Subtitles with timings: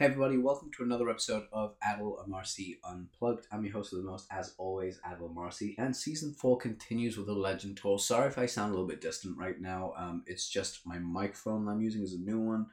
[0.00, 3.46] Hey everybody, welcome to another episode of Adil Amarsi Unplugged.
[3.52, 7.26] I'm your host of the most, as always, Adil Amarsi, and season four continues with
[7.26, 7.98] the Legend Tour.
[7.98, 9.92] Sorry if I sound a little bit distant right now.
[9.98, 12.68] Um, it's just my microphone I'm using is a new one,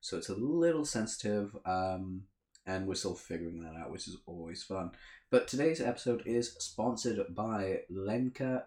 [0.00, 1.56] so it's a little sensitive.
[1.64, 2.22] Um,
[2.66, 4.90] and we're still figuring that out, which is always fun.
[5.30, 8.64] But today's episode is sponsored by Lenka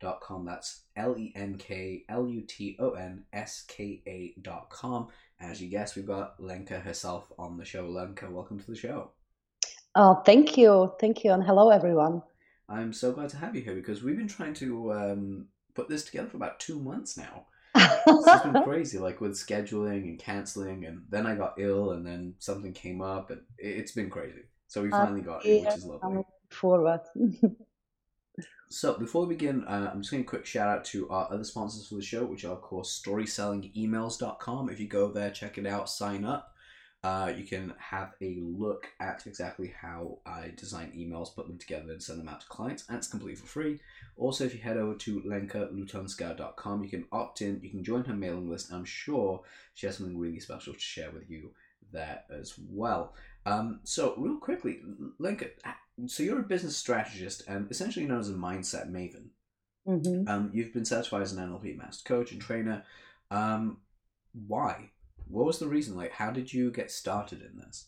[0.00, 0.44] Lutonska.com.
[0.44, 5.08] That's L E N K L U T O N S K A.com.
[5.40, 7.88] As you guessed, we've got Lenka herself on the show.
[7.88, 9.10] Lenka, welcome to the show.
[9.94, 10.92] Oh, thank you.
[11.00, 11.32] Thank you.
[11.32, 12.22] And hello, everyone.
[12.68, 16.04] I'm so glad to have you here because we've been trying to um, put this
[16.04, 17.46] together for about two months now.
[17.74, 22.34] it's been crazy, like with scheduling and canceling, and then I got ill, and then
[22.38, 24.42] something came up, and it's been crazy.
[24.68, 26.18] So we finally got it, which is lovely.
[26.18, 27.00] I'm forward.
[28.72, 31.42] So before we begin, uh, I'm just going to quick shout out to our other
[31.42, 34.70] sponsors for the show, which are of course storysellingemails.com.
[34.70, 36.54] If you go there, check it out, sign up.
[37.02, 41.90] Uh, you can have a look at exactly how I design emails, put them together,
[41.90, 43.80] and send them out to clients, and it's completely for free.
[44.16, 48.14] Also, if you head over to lenkalutonska.com, you can opt in, you can join her
[48.14, 48.72] mailing list.
[48.72, 49.40] I'm sure
[49.74, 51.50] she has something really special to share with you
[51.90, 53.14] there as well.
[53.46, 54.80] Um, so, real quickly,
[55.18, 55.46] Lenka,
[56.08, 59.28] so you're a business strategist and essentially known as a mindset maven.
[59.86, 60.28] Mhm.
[60.28, 62.84] Um, you've been certified as an NLP master coach and trainer.
[63.30, 63.78] Um,
[64.46, 64.90] why?
[65.28, 65.96] What was the reason?
[65.96, 67.86] Like, how did you get started in this?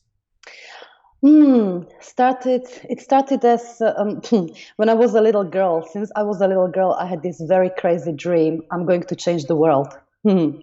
[1.20, 1.82] Hmm.
[2.00, 2.66] Started.
[2.90, 4.20] It started as um,
[4.76, 5.86] when I was a little girl.
[5.86, 8.62] Since I was a little girl, I had this very crazy dream.
[8.72, 9.88] I'm going to change the world.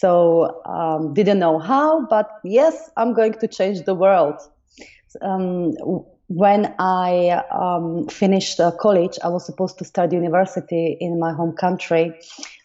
[0.00, 4.36] So um, didn't know how, but yes, I'm going to change the world.
[5.20, 5.74] Um,
[6.30, 11.56] when I um, finished uh, college, I was supposed to start university in my home
[11.56, 12.14] country.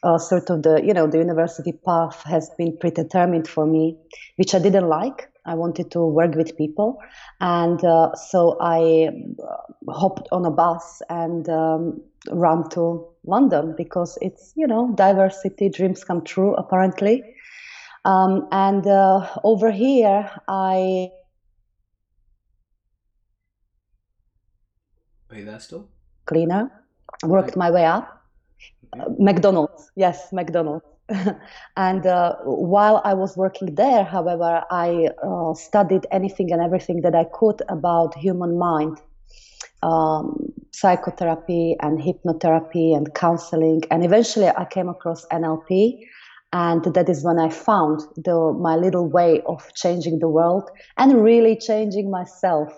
[0.04, 3.98] Uh, sort of the you know the university path has been predetermined for me,
[4.36, 5.32] which I didn't like.
[5.48, 7.02] I wanted to work with people,
[7.42, 9.10] and uh, so I
[9.42, 12.00] uh, hopped on a bus and um,
[12.30, 17.24] ran to London because it's you know diversity dreams come true apparently.
[18.06, 21.10] Um, and uh, over here, I
[25.30, 25.90] Are you there still?
[26.26, 26.72] cleaner
[27.24, 28.24] worked my way up.
[28.94, 30.86] Uh, McDonald's, yes, McDonald's.
[31.78, 37.14] and uh, while I was working there, however, I uh, studied anything and everything that
[37.14, 39.00] I could about human mind,
[39.84, 43.84] um, psychotherapy and hypnotherapy and counseling.
[43.92, 46.00] And eventually I came across NLP.
[46.54, 51.22] And that is when I found the, my little way of changing the world and
[51.22, 52.72] really changing myself.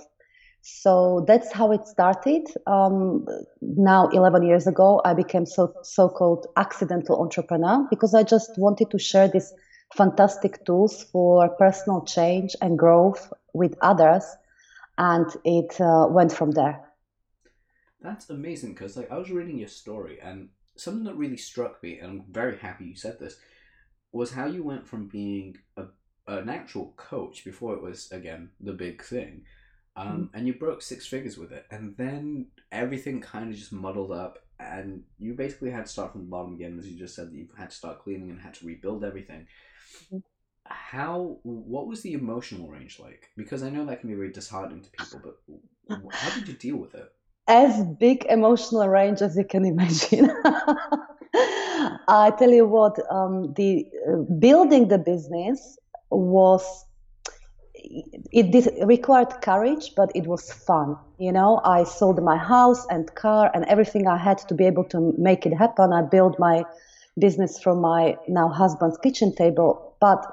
[0.62, 2.48] So that's how it started.
[2.66, 3.26] Um,
[3.62, 9.00] now, 11 years ago, I became so so-called accidental entrepreneur because I just wanted to
[9.00, 9.54] share these
[9.96, 14.24] fantastic tools for personal change and growth with others,
[14.98, 16.84] and it uh, went from there.
[18.02, 22.00] That's amazing because like I was reading your story and something that really struck me,
[22.00, 23.38] and I'm very happy you said this,
[24.12, 25.86] was how you went from being a
[26.28, 29.44] an actual coach before it was again the big thing,
[29.98, 34.12] um, and you broke six figures with it, and then everything kind of just muddled
[34.12, 37.32] up, and you basically had to start from the bottom again, as you just said
[37.32, 39.48] that you had to start cleaning and had to rebuild everything.
[40.12, 40.24] Mhm.
[40.66, 41.40] How?
[41.44, 43.30] What was the emotional range like?
[43.36, 46.78] Because I know that can be very disheartening to people, but how did you deal
[46.78, 47.12] with it?
[47.50, 50.30] as big emotional range as you can imagine.
[52.10, 55.78] I tell you what, um, the uh, building the business
[56.10, 56.86] was
[58.32, 60.98] it required courage, but it was fun.
[61.18, 64.84] You know, I sold my house and car and everything I had to be able
[64.86, 65.94] to make it happen.
[65.94, 66.64] I built my
[67.20, 70.26] business from my now husband's kitchen table, but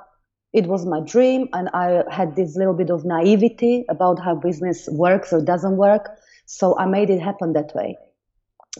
[0.52, 4.88] it was my dream, and I had this little bit of naivety about how business
[4.92, 6.16] works or doesn't work.
[6.46, 7.96] So I made it happen that way.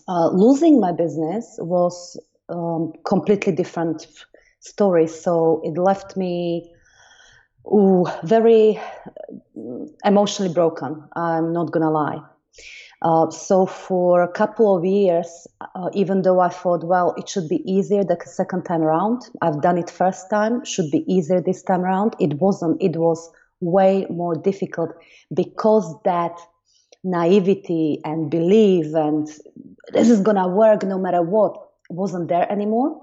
[0.06, 2.16] Uh, losing my business was
[2.48, 4.06] um, completely different
[4.60, 5.06] story.
[5.06, 6.73] So it left me
[7.66, 11.04] ooh, very uh, emotionally broken.
[11.14, 12.20] I'm not gonna lie.
[13.02, 17.48] Uh, so for a couple of years, uh, even though I thought, well, it should
[17.48, 21.62] be easier the second time around, I've done it first time, should be easier this
[21.62, 22.16] time around.
[22.18, 22.80] It wasn't.
[22.80, 23.30] It was
[23.60, 24.90] way more difficult
[25.34, 26.38] because that
[27.02, 29.28] naivety and belief and
[29.92, 31.56] this is gonna work no matter what
[31.90, 33.00] wasn't there anymore.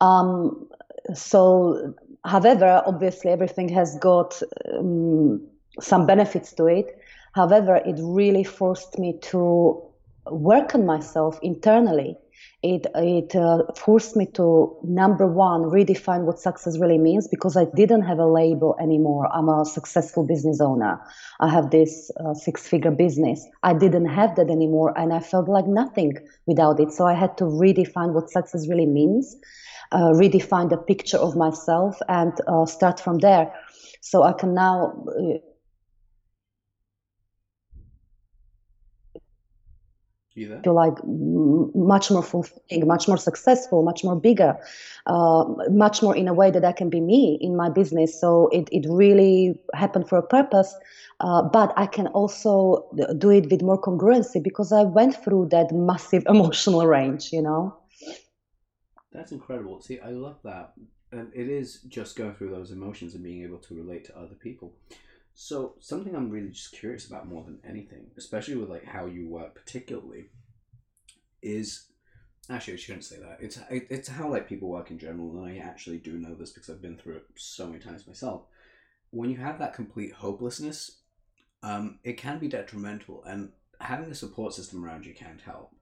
[0.00, 0.68] Um,
[1.14, 4.40] so, however, obviously everything has got
[4.72, 5.46] um,
[5.80, 7.00] some benefits to it.
[7.34, 9.82] However, it really forced me to
[10.30, 12.16] work on myself internally
[12.62, 17.66] it it uh, forced me to number one redefine what success really means because I
[17.76, 19.28] didn't have a label anymore.
[19.32, 21.00] I'm a successful business owner.
[21.38, 23.46] I have this uh, six figure business.
[23.62, 26.14] I didn't have that anymore, and I felt like nothing
[26.46, 26.92] without it.
[26.92, 29.36] So I had to redefine what success really means,
[29.92, 33.52] uh, redefine the picture of myself, and uh, start from there.
[34.00, 35.04] So I can now
[40.62, 44.56] to like much more fulfilling, much more successful, much more bigger,
[45.06, 48.18] uh, much more in a way that I can be me in my business.
[48.20, 50.74] So it, it really happened for a purpose.
[51.20, 52.88] Uh, but I can also
[53.18, 57.76] do it with more congruency because I went through that massive emotional range, you know?
[59.12, 59.80] That's incredible.
[59.80, 60.74] See, I love that.
[61.12, 64.34] And it is just going through those emotions and being able to relate to other
[64.34, 64.74] people.
[65.40, 69.28] So something I'm really just curious about more than anything, especially with like how you
[69.28, 70.26] work particularly,
[71.40, 71.86] is
[72.50, 73.38] actually I shouldn't say that.
[73.40, 76.68] It's it's how like people work in general, and I actually do know this because
[76.68, 78.42] I've been through it so many times myself.
[79.10, 80.98] When you have that complete hopelessness,
[81.62, 85.72] um, it can be detrimental, and having a support system around you can't help.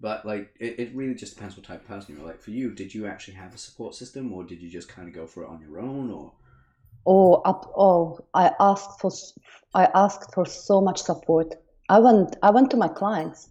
[0.00, 2.26] But like it, it really just depends what type of person you're.
[2.26, 5.08] Like for you, did you actually have a support system, or did you just kind
[5.08, 6.32] of go for it on your own, or?
[7.06, 9.10] Oh, up, oh, I asked for,
[9.74, 11.54] I asked for so much support.
[11.88, 13.48] I went, I went to my clients.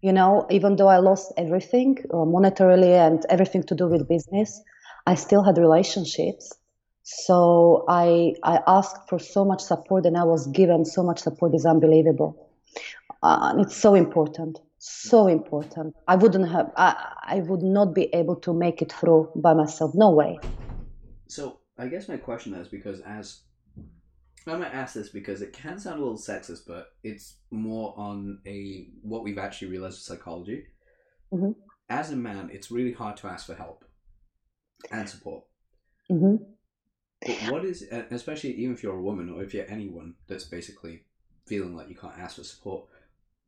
[0.00, 4.62] You know, even though I lost everything uh, monetarily and everything to do with business,
[5.06, 6.54] I still had relationships.
[7.02, 11.54] So I, I asked for so much support, and I was given so much support.
[11.54, 12.48] is unbelievable.
[13.22, 15.94] Uh, and it's so important, so important.
[16.06, 19.92] I wouldn't have, I, I would not be able to make it through by myself.
[19.94, 20.38] No way.
[21.26, 23.42] So I guess my question is because as
[24.46, 28.38] I might ask this because it can sound a little sexist, but it's more on
[28.46, 30.64] a what we've actually realized with psychology.
[31.32, 31.52] Mm-hmm.
[31.90, 33.84] As a man, it's really hard to ask for help
[34.90, 35.44] and support.
[36.10, 36.36] Mm-hmm.
[37.20, 41.02] But what is, especially even if you're a woman or if you're anyone that's basically
[41.46, 42.86] feeling like you can't ask for support,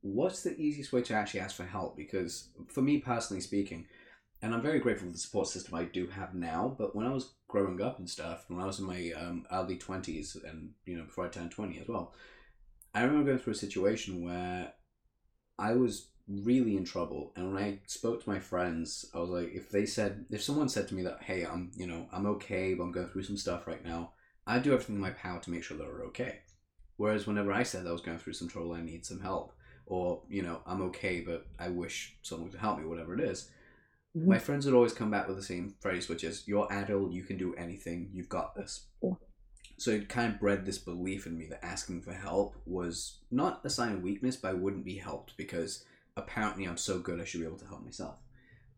[0.02, 1.97] what's the easiest way to actually ask for help?
[1.97, 3.87] Because for me personally speaking,
[4.43, 6.75] and I'm very grateful for the support system I do have now.
[6.79, 9.76] But when I was growing up and stuff, when I was in my um, early
[9.76, 12.14] twenties, and you know before I turned twenty as well,
[12.94, 14.73] I remember going through a situation where
[15.58, 17.32] I was really in trouble.
[17.37, 20.69] And when I spoke to my friends, I was like, if they said, if someone
[20.69, 23.37] said to me that, hey, I'm, you know, I'm okay, but I'm going through some
[23.37, 24.12] stuff right now,
[24.47, 26.41] I'd do everything in my power to make sure they're okay.
[26.97, 29.52] Whereas whenever I said I was going through some trouble, I need some help,
[29.90, 33.50] or you know, I'm okay, but I wish someone could help me, whatever it is
[34.16, 34.28] Mm-hmm.
[34.28, 37.12] My friends would always come back with the same phrase, which is, "You're adult.
[37.12, 38.10] You can do anything.
[38.12, 39.14] You've got this." Yeah.
[39.78, 43.60] So it kind of bred this belief in me that asking for help was not
[43.64, 45.84] a sign of weakness, but I wouldn't be helped because
[46.16, 48.16] apparently I'm so good I should be able to help myself.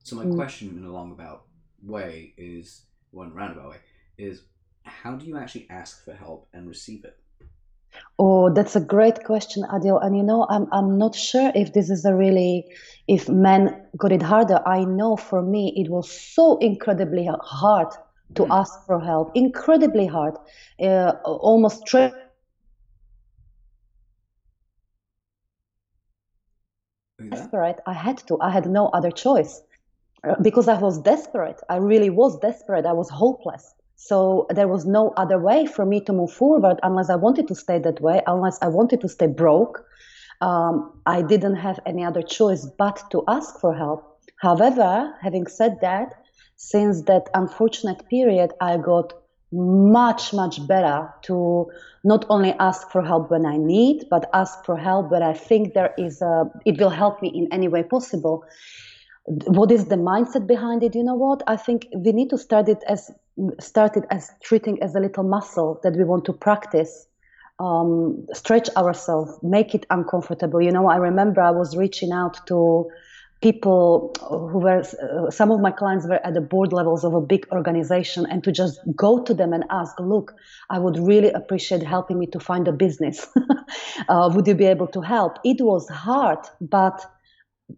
[0.05, 0.37] So my mm.
[0.37, 1.45] question in a long-about
[1.83, 3.77] way is, one roundabout way,
[4.17, 4.43] is
[4.85, 7.19] how do you actually ask for help and receive it?
[8.19, 10.05] Oh, that's a great question, Adil.
[10.05, 12.67] And you know, I'm I'm not sure if this is a really
[13.09, 14.61] if men got it harder.
[14.67, 17.89] I know for me it was so incredibly hard
[18.35, 18.49] to mm.
[18.51, 20.35] ask for help, incredibly hard,
[20.81, 21.87] uh, almost.
[21.87, 22.13] Tra-
[27.31, 27.81] desperate.
[27.87, 28.39] I had to.
[28.41, 29.63] I had no other choice
[30.29, 31.61] uh, because I was desperate.
[31.69, 32.87] I really was desperate.
[32.87, 33.75] I was hopeless.
[34.05, 37.55] So there was no other way for me to move forward unless I wanted to
[37.55, 39.85] stay that way, unless I wanted to stay broke.
[40.41, 44.19] Um, I didn't have any other choice but to ask for help.
[44.41, 46.15] However, having said that,
[46.57, 49.13] since that unfortunate period, I got
[49.53, 51.71] much, much better to
[52.03, 55.75] not only ask for help when I need, but ask for help when I think
[55.75, 58.43] there is a, it will help me in any way possible
[59.27, 62.69] what is the mindset behind it you know what i think we need to start
[62.69, 63.09] it as
[63.61, 67.07] start it as treating as a little muscle that we want to practice
[67.59, 70.61] um, stretch ourselves make it uncomfortable.
[70.61, 72.89] You know i remember i was reaching out to
[73.41, 77.21] people who were uh, some of my clients were at the board levels of a
[77.21, 80.35] big organization and to just go to them and ask look
[80.71, 83.27] i would really appreciate helping me to find a business.
[84.09, 85.39] Uh, would you be able to help?
[85.45, 87.07] It was hard but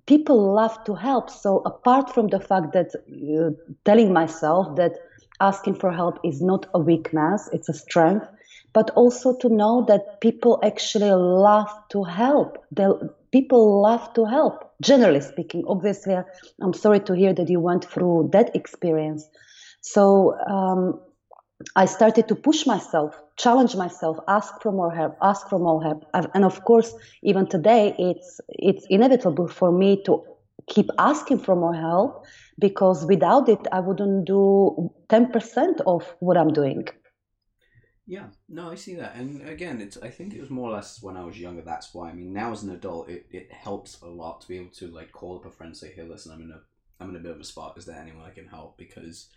[0.07, 1.31] people love to help.
[1.31, 3.51] So apart from the fact that uh,
[3.85, 4.93] telling myself that
[5.41, 8.27] asking for help is not a weakness, it's a strength,
[8.73, 12.59] but also to know that people actually love to help.
[12.73, 12.87] They,
[13.33, 15.65] people love to help, generally speaking.
[15.67, 16.17] Obviously,
[16.61, 19.27] I'm sorry to hear that you went through that experience.
[19.81, 21.01] So um,
[21.77, 26.05] I started to push myself, challenge myself, ask for more help, ask for more help,
[26.13, 30.25] and of course, even today, it's it's inevitable for me to
[30.67, 32.25] keep asking for more help
[32.59, 36.89] because without it, I wouldn't do 10% of what I'm doing.
[38.07, 39.97] Yeah, no, I see that, and again, it's.
[39.97, 41.63] I think it was more or less when I was younger.
[41.63, 42.11] That's why.
[42.11, 44.89] I mean, now as an adult, it, it helps a lot to be able to
[44.89, 46.61] like call up a friend, and say, "Hey, listen, I'm in a
[47.01, 47.79] I'm in a bit of a spot.
[47.79, 49.31] Is there anyone I can help?" Because,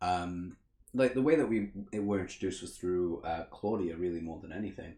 [0.00, 0.56] um,
[0.94, 4.94] like the way that we were introduced was through uh, Claudia, really more than anything.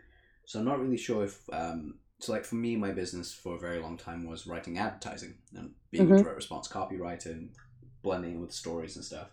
[0.46, 1.94] So I'm not really sure if um.
[2.20, 5.72] So like for me, my business for a very long time was writing advertising and
[5.90, 6.14] being mm-hmm.
[6.14, 7.50] a direct response copywriter and
[8.02, 9.28] blending with stories and stuff.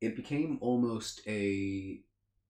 [0.00, 2.00] It became almost a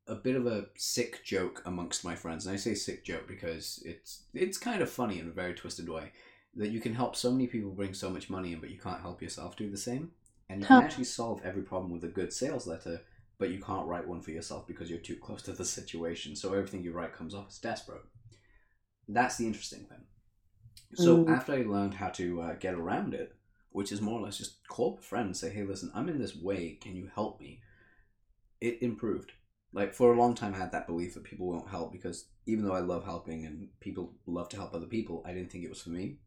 [0.07, 3.83] a bit of a sick joke amongst my friends, and I say sick joke because
[3.85, 6.13] it's it's kind of funny in a very twisted way
[6.57, 9.01] that you can help so many people bring so much money in, but you can't
[9.01, 10.13] help yourself do the same,
[10.49, 13.01] and you can actually solve every problem with a good sales letter,
[13.39, 16.37] but you can't write one for yourself because you're too close to the situation.
[16.37, 18.03] So everything you write comes off as desperate.
[19.09, 20.05] That's the interesting thing.
[20.95, 21.31] So mm.
[21.31, 23.35] after I learned how to uh, get around it,
[23.71, 26.19] which is more or less just call a friend and say, "Hey, listen, I'm in
[26.19, 26.79] this way.
[26.81, 27.61] Can you help me?"
[28.61, 29.33] It improved
[29.75, 32.65] like for a long time I had that belief that people won't help because even
[32.65, 35.69] though I love helping and people love to help other people, I didn't think it
[35.69, 36.19] was for me.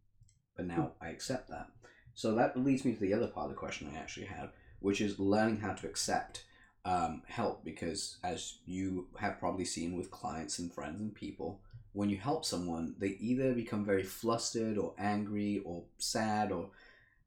[0.56, 1.68] But now I accept that.
[2.14, 5.00] So that leads me to the other part of the question I actually had, which
[5.00, 6.44] is learning how to accept
[6.84, 11.62] um, help because as you have probably seen with clients and friends and people,
[11.98, 16.70] when you help someone, they either become very flustered or angry or sad or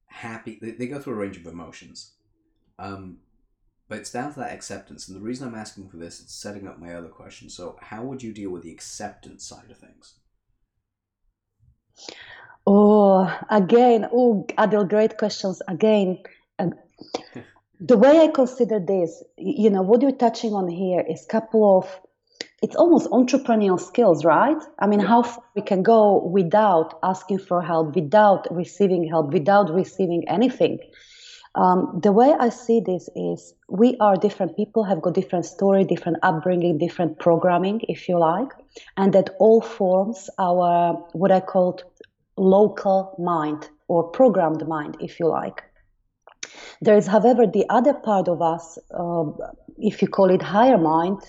[0.06, 0.60] happy.
[0.62, 2.12] They, they go through a range of emotions.
[2.78, 3.18] Um,
[3.88, 5.08] but it's down to that acceptance.
[5.08, 7.50] And the reason I'm asking for this is setting up my other question.
[7.50, 10.14] So, how would you deal with the acceptance side of things?
[12.64, 15.60] Oh, again, oh, Adil, great questions.
[15.66, 16.22] Again,
[16.60, 16.70] uh,
[17.80, 21.78] the way I consider this, you know, what you're touching on here is a couple
[21.78, 22.00] of,
[22.62, 24.62] it's almost entrepreneurial skills, right?
[24.78, 25.06] I mean, yeah.
[25.06, 30.78] how far we can go without asking for help, without receiving help, without receiving anything.
[31.54, 35.84] Um, the way I see this is we are different people, have got different story,
[35.84, 38.50] different upbringing, different programming, if you like,
[38.96, 41.82] and that all forms our what I called
[42.36, 45.64] local mind or programmed mind, if you like.
[46.82, 49.24] There is, however, the other part of us, uh,
[49.78, 51.20] if you call it higher mind,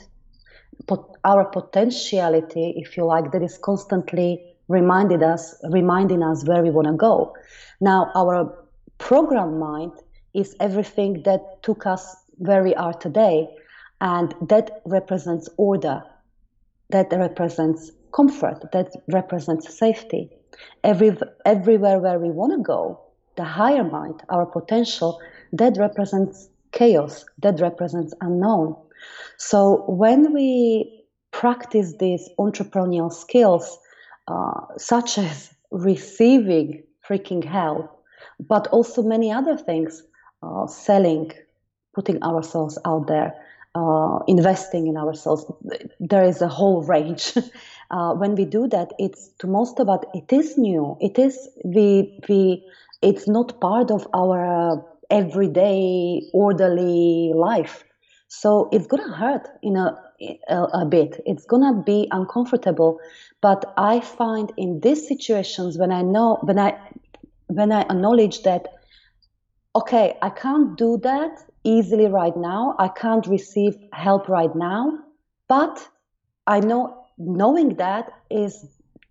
[0.88, 6.70] pot- our potentiality, if you like, that is constantly reminded us, reminding us where we
[6.70, 7.34] want to go.
[7.80, 8.66] Now, our
[8.98, 9.94] program mind
[10.34, 13.50] is everything that took us where we are today.
[14.00, 16.04] And that represents order,
[16.90, 20.32] that represents comfort, that represents safety.
[20.84, 23.00] Every, everywhere where we want to go,
[23.36, 25.20] the higher mind, our potential,
[25.54, 28.76] that represents chaos, that represents unknown.
[29.38, 33.78] So when we practice these entrepreneurial skills,
[34.28, 37.90] uh, such as receiving freaking help,
[38.40, 40.04] but also many other things,
[40.44, 41.32] uh, selling,
[41.94, 43.34] putting ourselves out there,
[43.76, 45.46] uh, investing in ourselves.
[46.00, 47.34] There is a whole range.
[47.92, 50.98] uh, when we do that, it's to most of it, it is new.
[51.00, 52.64] It is we we.
[53.02, 57.84] It's not part of our everyday orderly life.
[58.34, 60.02] So it's gonna hurt in a,
[60.48, 61.20] a, a bit.
[61.26, 62.98] It's gonna be uncomfortable.
[63.42, 66.80] But I find in these situations when I know when I
[67.48, 68.70] when I acknowledge that
[69.76, 72.76] okay, I can't do that easily right now.
[72.80, 74.98] I can't receive help right now.
[75.50, 75.86] But
[76.48, 78.66] I know knowing that is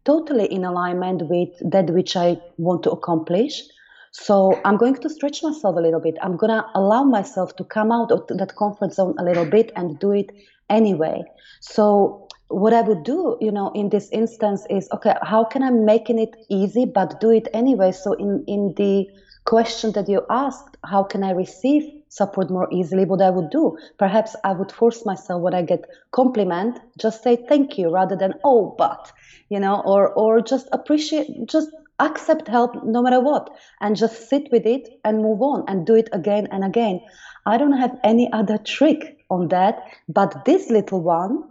[0.06, 3.64] totally in alignment with that which I want to accomplish.
[4.12, 6.16] So I'm going to stretch myself a little bit.
[6.20, 9.70] I'm going to allow myself to come out of that comfort zone a little bit
[9.76, 10.30] and do it
[10.68, 11.22] anyway.
[11.60, 15.70] So what I would do, you know, in this instance is okay, how can I
[15.70, 17.92] making it easy but do it anyway?
[17.92, 19.08] So in in the
[19.44, 23.04] question that you asked, how can I receive support more easily?
[23.04, 27.36] What I would do, perhaps I would force myself when I get compliment, just say
[27.48, 29.12] thank you rather than oh but,
[29.48, 31.70] you know, or or just appreciate, just
[32.00, 35.94] accept help no matter what, and just sit with it and move on and do
[35.94, 37.00] it again and again.
[37.46, 41.44] I don't have any other trick on that, but this little one,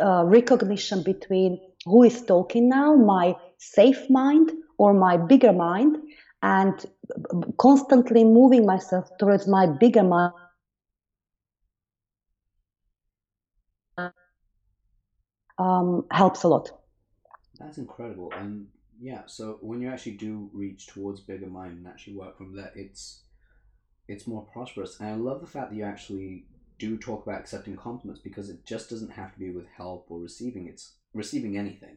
[0.00, 5.96] uh, recognition between who is talking now, my safe mind or my bigger mind,
[6.42, 6.84] and
[7.58, 10.32] constantly moving myself towards my bigger mind
[15.58, 16.70] um, helps a lot.
[17.58, 18.32] That's incredible.
[18.36, 18.66] And
[19.04, 22.72] yeah, so when you actually do reach towards bigger mind and actually work from there,
[22.74, 23.20] it's
[24.08, 24.98] it's more prosperous.
[24.98, 26.46] And I love the fact that you actually
[26.78, 30.20] do talk about accepting compliments because it just doesn't have to be with help or
[30.20, 30.68] receiving.
[30.68, 31.96] It's receiving anything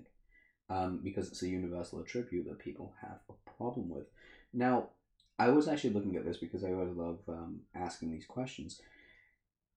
[0.69, 4.07] um, because it's a universal attribute that people have a problem with.
[4.53, 4.89] Now,
[5.39, 8.81] I was actually looking at this because I always love um, asking these questions.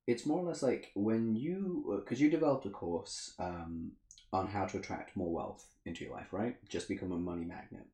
[0.09, 3.93] It's more or less like when you, because you developed a course um,
[4.33, 6.57] on how to attract more wealth into your life, right?
[6.69, 7.87] Just become a money magnet.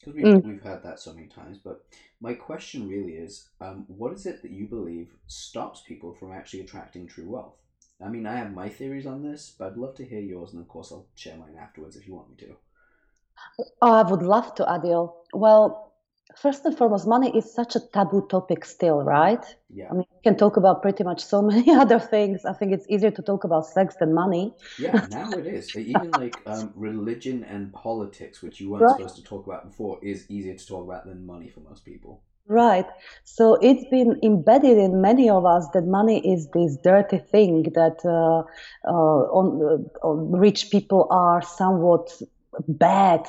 [0.00, 0.44] Because we've, Mm.
[0.44, 1.58] we've heard that so many times.
[1.58, 1.84] But
[2.20, 6.60] my question really is um, what is it that you believe stops people from actually
[6.60, 7.56] attracting true wealth?
[8.04, 10.60] I mean, I have my theories on this, but I'd love to hear yours, and
[10.60, 12.56] of course, I'll share mine afterwards if you want me to.
[13.80, 15.14] Oh, I would love to, Adil.
[15.32, 15.85] Well,
[16.34, 19.44] first and foremost, money is such a taboo topic still, right?
[19.68, 19.90] Yeah.
[19.90, 22.44] I mean, we can talk about pretty much so many other things.
[22.44, 24.54] I think it's easier to talk about sex than money.
[24.76, 25.74] Yeah, now it is.
[25.76, 28.90] Even like um, religion and politics, which you weren't Right.
[28.90, 32.22] supposed to talk about before, is easier to talk about than money for most people.
[32.48, 32.86] Right.
[33.24, 37.98] So it's been embedded in many of us that money is this dirty thing that
[38.04, 38.42] uh,
[38.88, 42.10] uh, on, uh, on rich people are somewhat
[42.68, 43.26] bad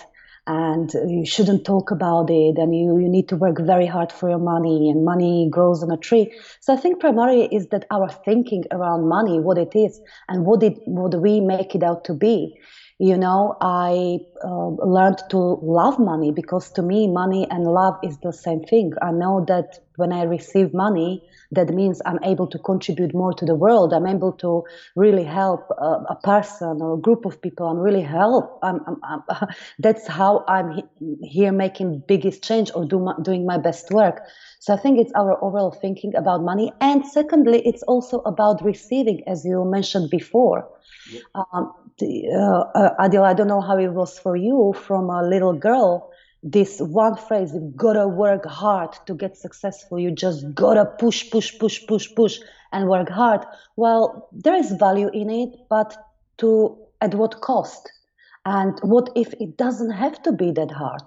[0.48, 4.30] and you shouldn't talk about it and you, you need to work very hard for
[4.30, 6.34] your money and money grows on a tree.
[6.62, 10.00] So I think primarily is that our thinking around money, what it is
[10.30, 12.58] and what it what we make it out to be.
[13.00, 18.18] You know, I uh, learned to love money because to me, money and love is
[18.20, 18.92] the same thing.
[19.04, 23.46] I know that when I receive money, that means I'm able to contribute more to
[23.46, 23.94] the world.
[23.94, 24.64] I'm able to
[24.96, 27.68] really help a, a person or a group of people.
[27.68, 28.58] I'm really help.
[28.64, 29.48] I'm, I'm, I'm,
[29.80, 34.22] that's how I'm he- here making biggest change or do my, doing my best work.
[34.60, 36.72] So I think it's our overall thinking about money.
[36.82, 40.68] And secondly, it's also about receiving, as you mentioned before.
[41.12, 41.24] Yep.
[41.36, 45.24] Um, the, uh, uh, Adil, I don't know how it was for you from a
[45.24, 46.12] little girl.
[46.44, 50.00] This one phrase, you gotta work hard to get successful.
[50.00, 52.40] You just gotta push, push, push, push, push,
[52.72, 53.46] and work hard.
[53.76, 55.98] Well, there is value in it, but
[56.38, 57.92] to at what cost?
[58.46, 61.04] And what if it doesn't have to be that hard?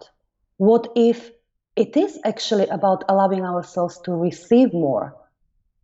[0.58, 1.30] What if
[1.76, 5.16] it is actually about allowing ourselves to receive more,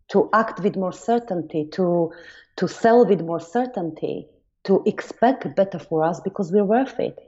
[0.08, 2.12] to act with more certainty, to
[2.56, 4.26] to sell with more certainty,
[4.64, 7.18] to expect better for us because we're worth it.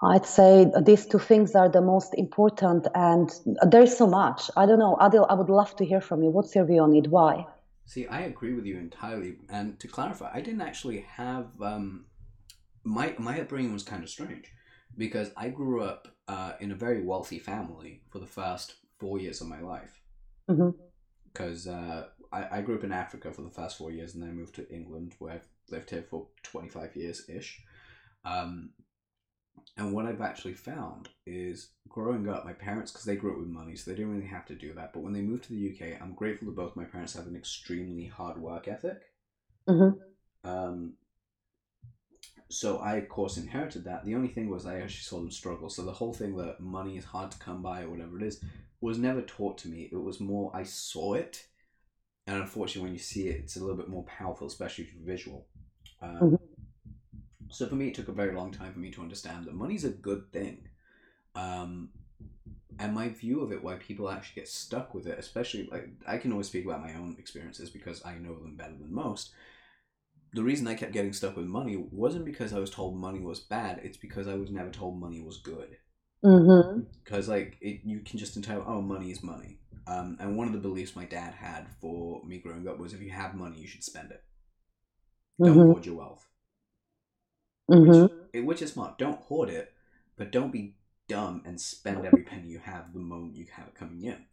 [0.00, 3.30] I'd say these two things are the most important, and
[3.62, 4.48] there is so much.
[4.56, 5.26] I don't know, Adil.
[5.28, 6.30] I would love to hear from you.
[6.30, 7.08] What's your view on it?
[7.08, 7.46] Why?
[7.84, 9.38] See, I agree with you entirely.
[9.48, 12.04] And to clarify, I didn't actually have um,
[12.84, 14.52] my my upbringing was kind of strange
[14.96, 19.40] because I grew up uh, in a very wealthy family for the first four years
[19.40, 20.00] of my life.
[21.32, 24.30] Because uh, I, I grew up in Africa for the first four years, and then
[24.30, 27.62] I moved to England, where I've lived here for twenty five years ish.
[28.24, 28.70] Um,
[29.78, 33.48] and what I've actually found is growing up, my parents, because they grew up with
[33.48, 34.92] money, so they didn't really have to do that.
[34.92, 37.36] But when they moved to the UK, I'm grateful that both my parents have an
[37.36, 39.02] extremely hard work ethic.
[39.66, 39.90] hmm
[40.44, 40.94] Um,
[42.50, 44.04] so I, of course, inherited that.
[44.04, 45.68] The only thing was I actually saw them struggle.
[45.68, 48.42] So the whole thing that money is hard to come by or whatever it is
[48.80, 49.88] was never taught to me.
[49.92, 51.46] It was more I saw it,
[52.28, 55.04] and unfortunately, when you see it, it's a little bit more powerful, especially if you're
[55.04, 55.48] visual.
[56.02, 56.58] Um, Mhm.
[57.50, 59.84] So for me, it took a very long time for me to understand that money's
[59.84, 60.68] a good thing.
[61.34, 61.90] Um,
[62.78, 66.18] and my view of it, why people actually get stuck with it, especially like I
[66.18, 69.32] can always speak about my own experiences because I know them better than most.
[70.32, 73.40] The reason I kept getting stuck with money wasn't because I was told money was
[73.40, 73.80] bad.
[73.84, 75.78] It's because I was never told money was good.
[76.22, 79.58] hmm Because like it, you can just entitle oh money is money.
[79.88, 83.02] Um, and one of the beliefs my dad had for me growing up was if
[83.02, 84.24] you have money, you should spend it.
[85.42, 86.28] Don't hmm hoard your wealth.
[87.68, 88.98] hmm Which, it- which is smart.
[88.98, 89.74] Don't hoard it,
[90.16, 90.76] but don't be
[91.08, 94.26] dumb and spend every penny you have the moment you have it coming in.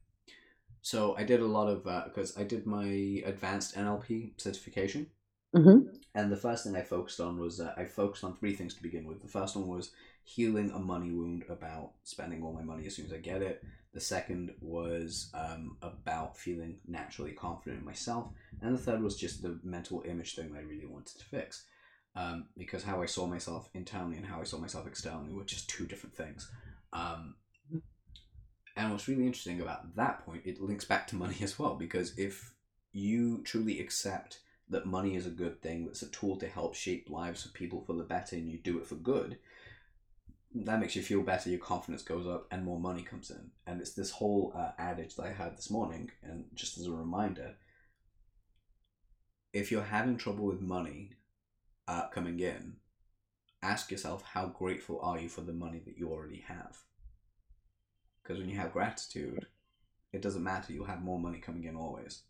[0.82, 2.86] So I did a lot of because I did my
[3.26, 5.12] advanced NLP certification,
[5.56, 5.80] hmm
[6.14, 8.82] and the first thing I focused on was uh, I focused on three things to
[8.82, 9.22] begin with.
[9.22, 9.92] The first one was
[10.24, 13.62] healing a money wound about spending all my money as soon as I get it.
[13.94, 18.30] The second was um, about feeling naturally confident in myself,
[18.62, 21.66] and the third was just the mental image thing that I really wanted to fix.
[22.16, 25.70] Um, because how I saw myself internally and how I saw myself externally were just
[25.70, 26.50] two different things.
[26.94, 27.36] Um,
[28.78, 32.18] and what's really interesting about that point, it links back to money as well, because
[32.18, 32.54] if
[32.92, 37.10] you truly accept that money is a good thing, that's a tool to help shape
[37.10, 39.38] lives of people for the better, and you do it for good,
[40.56, 43.52] that makes you feel better, your confidence goes up, and more money comes in.
[43.68, 46.92] And it's this whole uh, adage that I heard this morning, and just as a
[46.92, 47.56] reminder,
[49.54, 51.12] if you're having trouble with money
[51.88, 52.78] uh, coming in,
[53.62, 56.78] ask yourself how grateful are you for the money that you already have?
[58.24, 59.46] Because when you have gratitude,
[60.14, 62.22] it doesn't matter, you'll have more money coming in always.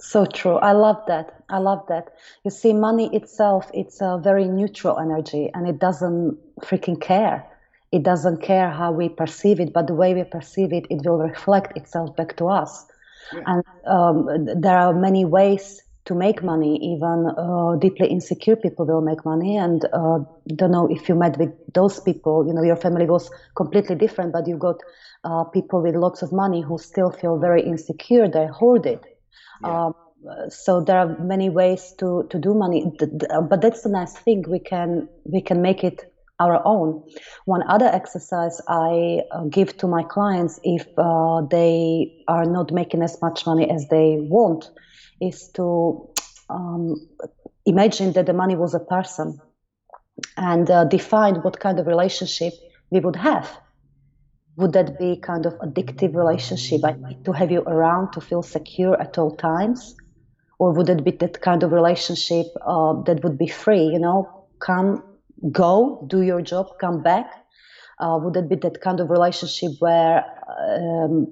[0.00, 0.56] So true.
[0.56, 1.42] I love that.
[1.48, 2.08] I love that.
[2.44, 7.44] You see, money itself, it's a very neutral energy and it doesn't freaking care.
[7.92, 11.18] it doesn't care how we perceive it, but the way we perceive it, it will
[11.18, 12.86] reflect itself back to us.
[13.32, 13.44] Yeah.
[13.46, 14.26] And um,
[14.60, 16.76] there are many ways to make money.
[16.94, 19.56] Even uh, deeply insecure people will make money.
[19.56, 20.18] And uh,
[20.56, 22.46] don't know if you met with those people.
[22.46, 24.76] You know, your family was completely different, but you got
[25.24, 28.28] uh, people with lots of money who still feel very insecure.
[28.28, 29.17] They hoard it.
[29.62, 29.86] Yeah.
[29.86, 29.94] Um,
[30.48, 32.90] so there are many ways to, to do money,
[33.48, 34.44] but that's the nice thing.
[34.48, 37.02] We can we can make it our own.
[37.44, 43.02] One other exercise I uh, give to my clients if uh, they are not making
[43.02, 44.70] as much money as they want
[45.20, 46.08] is to
[46.48, 46.94] um,
[47.66, 49.40] imagine that the money was a person
[50.36, 52.52] and uh, define what kind of relationship
[52.90, 53.50] we would have.
[54.58, 56.80] Would that be kind of addictive relationship?
[57.26, 59.94] To have you around to feel secure at all times,
[60.58, 63.84] or would it be that kind of relationship uh, that would be free?
[63.94, 65.04] You know, come
[65.52, 67.30] go, do your job, come back?
[68.00, 70.24] Uh, would it be that kind of relationship where
[70.68, 71.26] um,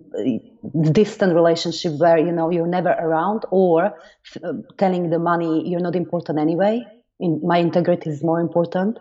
[0.92, 3.92] distant relationship where you know you're never around, or
[4.30, 4.42] f-
[4.78, 6.84] telling the money you're not important anyway?
[7.18, 8.98] In, my integrity is more important.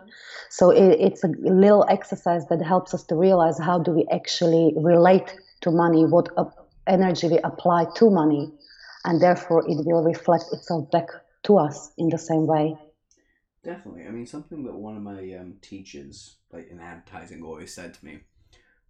[0.50, 4.72] So it, it's a little exercise that helps us to realize how do we actually
[4.76, 6.28] relate to money, what
[6.86, 8.52] energy we apply to money,
[9.04, 11.08] and therefore it will reflect itself back
[11.44, 12.76] to us in the same way.
[13.62, 14.06] Definitely.
[14.06, 18.04] I mean, something that one of my um, teachers, like in advertising, always said to
[18.04, 18.20] me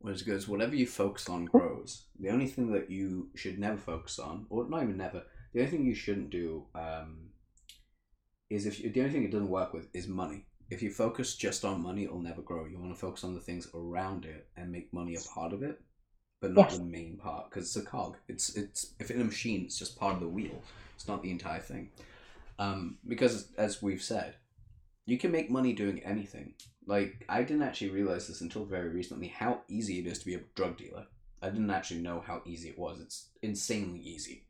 [0.01, 2.05] was goes, whatever you focus on grows.
[2.21, 5.71] The only thing that you should never focus on, or not even never, the only
[5.71, 7.31] thing you shouldn't do um,
[8.51, 10.47] is if you, the only thing it doesn't work with is money.
[10.71, 12.67] If you focus just on money, it'll never grow.
[12.67, 15.63] You want to focus on the things around it and make money a part of
[15.63, 15.81] it,
[16.41, 16.79] but not yes.
[16.79, 18.17] the main part because it's a cog.
[18.29, 20.63] It's it's if in a machine, it's just part of the wheel.
[20.97, 21.91] It's not the entire thing.
[22.59, 24.35] Um, because as we've said,
[25.05, 26.55] you can make money doing anything.
[26.87, 30.35] Like I didn't actually realize this until very recently how easy it is to be
[30.35, 31.07] a drug dealer.
[31.43, 33.01] I didn't actually know how easy it was.
[33.01, 34.47] It's insanely easy.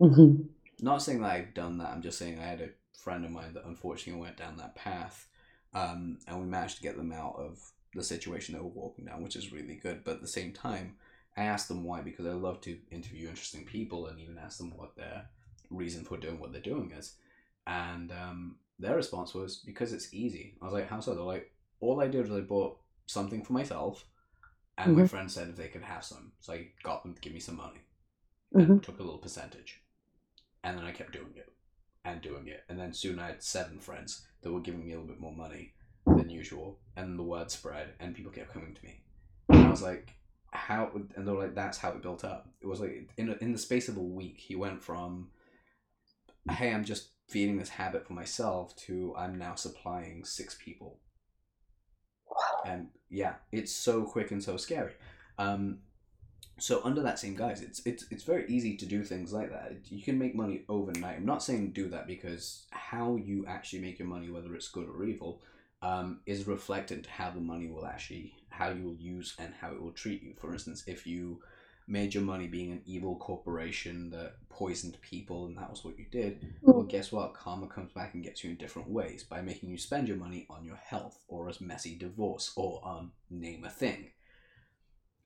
[0.00, 0.44] Mm-hmm.
[0.80, 1.90] Not saying that I've done that.
[1.90, 5.28] I'm just saying I had a friend of mine that unfortunately went down that path,
[5.74, 7.60] um, and we managed to get them out of
[7.94, 10.04] the situation they were walking down, which is really good.
[10.04, 10.96] But at the same time,
[11.36, 14.76] I asked them why because I love to interview interesting people and even ask them
[14.76, 15.26] what their
[15.70, 17.14] reason for doing what they're doing is.
[17.66, 20.54] And um, their response was because it's easy.
[20.60, 21.14] I was like, how so?
[21.14, 24.04] They're like, all I did was I bought something for myself,
[24.78, 25.00] and mm-hmm.
[25.02, 27.40] my friend said if they could have some, so I got them to give me
[27.40, 27.80] some money,
[28.54, 28.78] mm-hmm.
[28.78, 29.82] took a little percentage,
[30.64, 31.51] and then I kept doing it,
[32.04, 34.96] and doing it, and then soon I had seven friends that were giving me a
[34.96, 35.74] little bit more money
[36.06, 39.02] than usual, and the word spread, and people kept coming to me,
[39.48, 40.14] and I was like,
[40.52, 40.90] how?
[41.16, 42.48] And they're like, that's how it built up.
[42.60, 45.30] It was like in a, in the space of a week, he went from,
[46.50, 50.98] hey, I'm just feeding this habit for myself to I'm now supplying six people.
[52.28, 52.70] Wow.
[52.70, 54.92] And yeah, it's so quick and so scary.
[55.38, 55.78] Um,
[56.58, 59.72] so under that same guise, it's it's it's very easy to do things like that.
[59.86, 61.16] You can make money overnight.
[61.16, 64.88] I'm not saying do that because how you actually make your money, whether it's good
[64.88, 65.42] or evil,
[65.82, 69.72] um, is reflected to how the money will actually how you will use and how
[69.72, 70.34] it will treat you.
[70.38, 71.40] For instance, if you
[71.88, 76.04] made your money being an evil corporation that poisoned people and that was what you
[76.10, 77.34] did, well, guess what?
[77.34, 80.46] Karma comes back and gets you in different ways by making you spend your money
[80.48, 84.10] on your health or a messy divorce or on name a thing.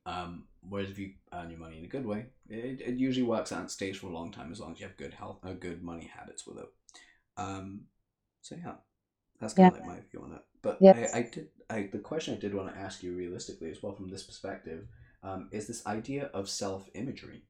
[0.07, 3.53] Um, whereas if you earn your money in a good way, it, it usually works
[3.53, 5.53] out and stays for a long time as long as you have good health uh,
[5.53, 6.69] good money habits with it.
[7.37, 7.83] Um,
[8.41, 8.75] so yeah,
[9.41, 9.81] that's kind yeah.
[9.81, 10.43] of like my view on it.
[10.63, 11.13] But yes.
[11.13, 13.93] I, I did I the question I did want to ask you realistically as well
[13.93, 14.87] from this perspective
[15.23, 17.43] um, is this idea of self imagery.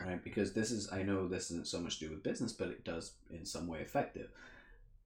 [0.00, 2.68] Right, because this is I know this isn't so much to do with business, but
[2.68, 4.30] it does in some way affect it.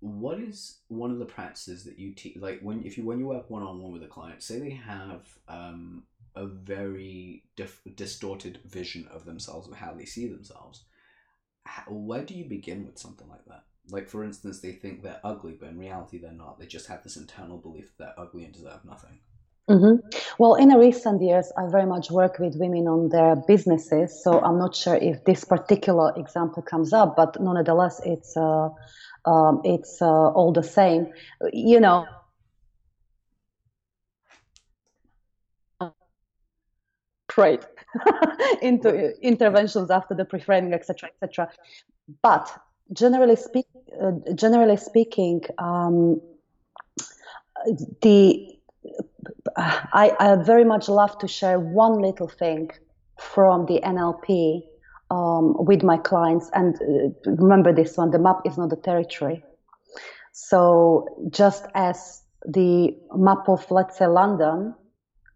[0.01, 2.37] What is one of the practices that you teach?
[2.37, 4.71] Like when if you when you work one on one with a client, say they
[4.71, 10.85] have um, a very dif- distorted vision of themselves of how they see themselves.
[11.65, 13.65] How, where do you begin with something like that?
[13.89, 16.59] Like for instance, they think they're ugly, but in reality they're not.
[16.59, 19.19] They just have this internal belief that they're ugly and deserve nothing.
[19.69, 20.09] Mm-hmm.
[20.39, 24.59] Well, in recent years, I very much work with women on their businesses, so I'm
[24.59, 28.71] not sure if this particular example comes up, but nonetheless, it's uh,
[29.27, 31.13] um, it's uh, all the same.
[31.53, 32.05] You know,
[37.41, 37.63] great
[38.63, 41.51] into interventions after the pre-framing, etc., etc.
[42.23, 42.47] But
[42.93, 43.67] generally, speak,
[44.03, 46.21] uh, generally speaking, um,
[48.03, 48.61] the
[49.57, 52.71] I, I very much love to share one little thing
[53.19, 54.63] from the NLP
[55.11, 56.51] um, with my clients.
[56.55, 59.45] And uh, remember this one the map is not the territory.
[60.33, 64.75] So, just as the map of, let's say, London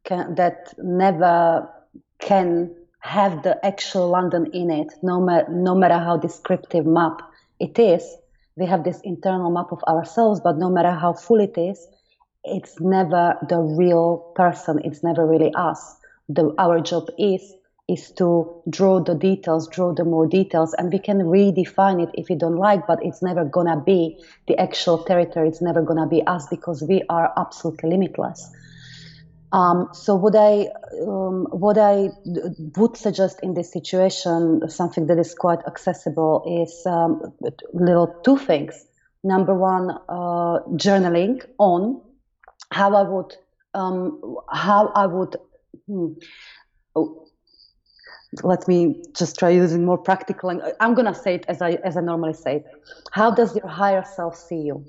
[0.05, 1.69] can, that never
[2.19, 7.21] can have the actual London in it, no, ma- no matter how descriptive map
[7.61, 8.17] it is.
[8.57, 11.87] We have this internal map of ourselves, but no matter how full it is,
[12.45, 14.81] it's never the real person.
[14.85, 15.97] It's never really us.
[16.29, 17.55] The, our job is
[17.87, 22.31] is to draw the details, draw the more details, and we can redefine it if
[22.31, 25.49] we don't like, but it's never gonna be the actual territory.
[25.49, 28.51] It's never gonna be us because we are absolutely limitless.
[29.55, 30.67] Um, so what I
[31.07, 32.09] um, what I
[32.77, 37.33] would suggest in this situation, something that is quite accessible, is um,
[37.73, 38.75] little two things.
[39.23, 42.03] Number one, uh, journaling on
[42.73, 43.33] how I would
[43.75, 45.37] um, how I would.
[45.87, 46.15] Hmm,
[48.43, 52.01] let me just try using more practical i'm to say it as i as i
[52.01, 52.65] normally say it
[53.13, 54.85] how does your higher self see you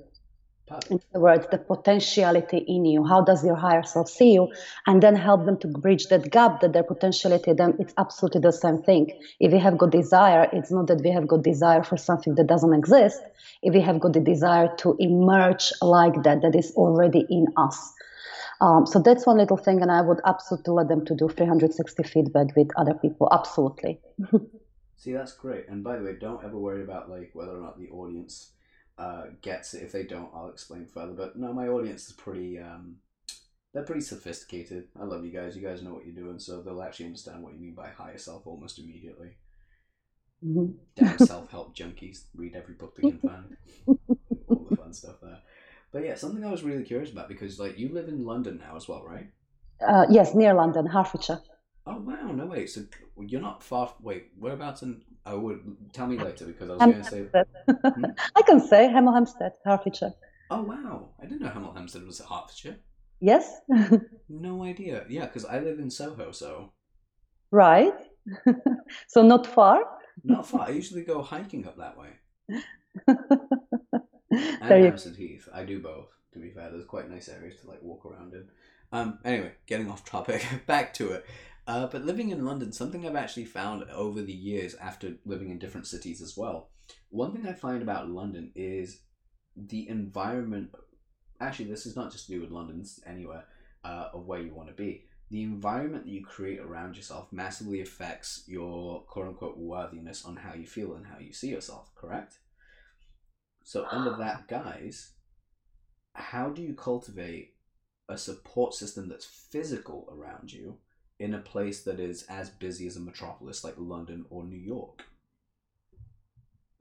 [0.90, 4.52] in other words the potentiality in you how does your higher self see you
[4.88, 8.52] and then help them to bridge that gap that their potentiality then it's absolutely the
[8.52, 9.08] same thing
[9.40, 12.48] if we have got desire it's not that we have got desire for something that
[12.48, 13.22] doesn't exist
[13.62, 17.94] if we have got the desire to emerge like that that is already in us
[18.62, 22.04] um, so that's one little thing, and I would absolutely let them to do 360
[22.04, 23.28] feedback with other people.
[23.30, 24.00] Absolutely.
[24.96, 25.68] See, that's great.
[25.68, 28.52] And by the way, don't ever worry about like whether or not the audience
[28.98, 29.84] uh, gets it.
[29.84, 31.14] If they don't, I'll explain further.
[31.14, 32.60] But no, my audience is pretty.
[32.60, 32.98] Um,
[33.74, 34.88] they're pretty sophisticated.
[35.00, 35.56] I love you guys.
[35.56, 38.18] You guys know what you're doing, so they'll actually understand what you mean by higher
[38.18, 39.38] self almost immediately.
[40.46, 40.72] Mm-hmm.
[40.96, 42.26] Damn self help junkies.
[42.36, 43.58] Read every book they can find.
[44.48, 45.40] All the fun stuff there.
[45.92, 48.76] But yeah, something I was really curious about because like you live in London now
[48.76, 49.30] as well, right?
[49.86, 51.42] Uh, yes, near London, Hertfordshire.
[51.86, 52.66] Oh wow, no way.
[52.66, 52.82] So
[53.18, 53.94] you're not far.
[54.02, 55.02] Wait, whereabouts in?
[55.26, 55.60] I would
[55.94, 57.26] tell me later because I was going to say.
[57.68, 58.06] Hmm?
[58.36, 60.14] I can say Hemel Hempstead, Hertfordshire.
[60.52, 62.78] Oh wow, I didn't know Hemel Hempstead was Hertfordshire.
[63.20, 63.62] Yes.
[64.30, 65.06] no idea.
[65.10, 66.74] Yeah, because I live in Soho, so.
[67.52, 67.94] Right.
[69.08, 69.84] so not far.
[70.24, 70.68] Not far.
[70.68, 72.10] I usually go hiking up that way.
[74.32, 75.48] and Hampstead Heath.
[75.54, 76.10] I do both.
[76.34, 78.48] To be fair, there's quite nice areas to like walk around in.
[78.92, 81.26] Um, anyway, getting off topic, back to it.
[81.68, 85.58] Uh, but living in London, something I've actually found over the years after living in
[85.58, 86.70] different cities as well.
[87.10, 89.02] One thing I find about London is
[89.56, 90.70] the environment.
[91.40, 93.46] Actually, this is not just to do with London, it's anywhere
[93.84, 95.06] uh, of where you want to be.
[95.32, 100.54] The environment that you create around yourself massively affects your quote unquote worthiness on how
[100.54, 102.38] you feel and how you see yourself, correct?
[103.64, 105.14] So under that guise,
[106.14, 107.56] how do you cultivate
[108.08, 110.78] a support system that's physical around you
[111.20, 115.06] in a place that is as busy as a metropolis like London or New York?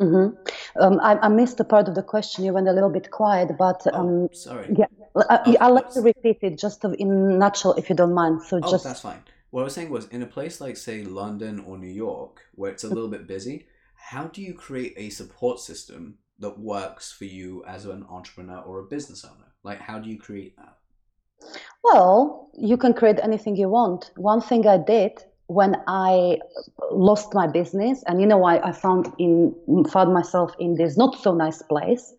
[0.00, 0.82] Mm-hmm.
[0.82, 2.44] Um, I, I, missed a part of the question.
[2.44, 4.74] You went a little bit quiet, but oh, um, oh, sorry.
[4.76, 8.42] Yeah, I, oh, I'll let you repeat it just in nutshell, if you don't mind.
[8.42, 9.22] So oh, just that's fine.
[9.50, 12.72] What I was saying was, in a place like, say, London or New York, where
[12.72, 17.24] it's a little bit busy, how do you create a support system that works for
[17.24, 19.52] you as an entrepreneur or a business owner?
[19.62, 20.78] Like, how do you create that?
[21.82, 24.10] Well, you can create anything you want.
[24.16, 25.12] One thing I did
[25.46, 26.38] when I
[26.90, 29.54] lost my business, and you know, I, I found in
[29.90, 32.14] found myself in this not so nice place.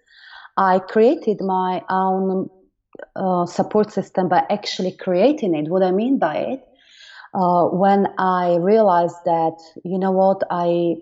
[0.57, 2.49] I created my own
[3.15, 5.69] uh, support system by actually creating it.
[5.69, 6.63] What I mean by it,
[7.33, 10.95] uh, when I realized that you know what I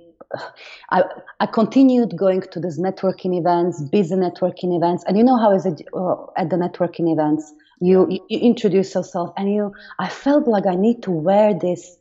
[0.90, 1.04] I,
[1.40, 5.66] I continued going to these networking events, busy networking events, and you know how is
[5.66, 7.54] it uh, at the networking events?
[7.84, 9.74] You, you, you introduce yourself, and you.
[10.00, 11.98] I felt like I need to wear this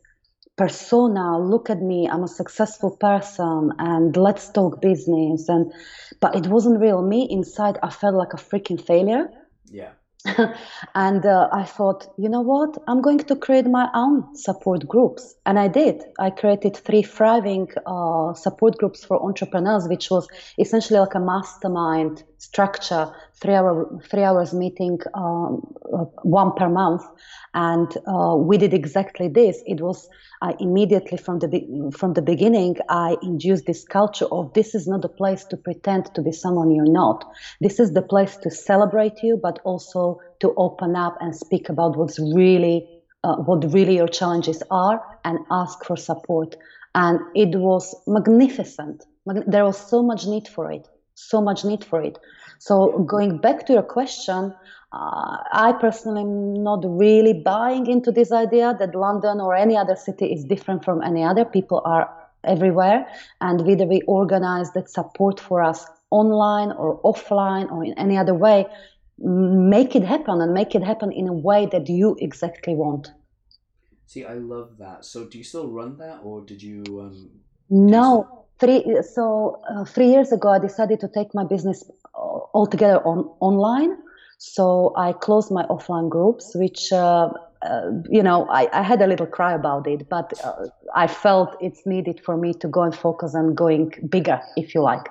[0.55, 1.37] persona.
[1.39, 5.49] Look at me, I'm a successful person, and let's talk business.
[5.49, 5.73] And
[6.21, 7.01] but it wasn't real.
[7.01, 9.29] Me inside, I felt like a freaking failure.
[9.65, 9.91] Yeah.
[10.95, 12.77] and uh, I thought, you know what?
[12.87, 15.35] I'm going to create my own support groups.
[15.45, 16.01] And I did.
[16.17, 22.23] I created three thriving uh, support groups for entrepreneurs, which was essentially like a mastermind
[22.47, 23.03] structure,
[23.41, 23.75] three hour
[24.09, 25.61] three hours meeting, um,
[25.97, 27.03] uh, one per month,
[27.53, 29.61] and uh, we did exactly this.
[29.65, 30.07] It was
[30.41, 31.67] I immediately from the be-
[31.99, 36.13] from the beginning I induced this culture of this is not a place to pretend
[36.15, 37.23] to be someone you're not.
[37.61, 41.97] This is the place to celebrate you, but also to open up and speak about
[41.97, 42.77] what's really
[43.23, 46.55] uh, what really your challenges are and ask for support.
[46.95, 49.03] And it was magnificent.
[49.25, 52.17] There was so much need for it, so much need for it.
[52.59, 54.53] So going back to your question,
[54.93, 59.95] uh, I personally am not really buying into this idea that London or any other
[59.95, 61.45] city is different from any other.
[61.45, 62.09] People are
[62.43, 63.07] everywhere,
[63.41, 68.35] and whether we organize that support for us online or offline or in any other
[68.35, 68.65] way,
[69.17, 73.11] make it happen and make it happen in a way that you exactly want.
[74.05, 75.05] See, I love that.
[75.05, 76.83] So, do you still run that, or did you?
[77.01, 77.29] Um,
[77.69, 79.01] no, three.
[79.03, 81.83] So uh, three years ago, I decided to take my business
[82.15, 83.97] uh, altogether on online.
[84.37, 87.29] So I closed my offline groups, which uh,
[87.61, 91.55] uh, you know I, I, had a little cry about it, but uh, I felt
[91.61, 95.07] it's needed for me to go and focus on going bigger, if you like.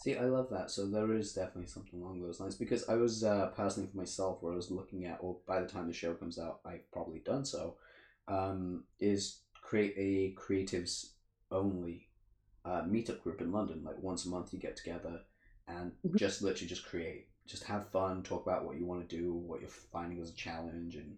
[0.00, 0.70] See, I love that.
[0.70, 4.42] So there is definitely something along those lines because I was uh, personally for myself,
[4.42, 7.20] where I was looking at, or by the time the show comes out, I've probably
[7.20, 7.76] done so,
[8.28, 11.10] um, is create a creatives
[11.50, 12.09] only
[12.64, 13.82] uh, meetup group in London.
[13.84, 15.20] Like once a month, you get together
[15.68, 16.16] and mm-hmm.
[16.16, 19.60] just literally just create, just have fun, talk about what you want to do, what
[19.60, 21.16] you're finding as a challenge, and